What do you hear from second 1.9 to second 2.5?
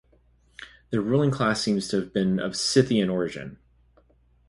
have been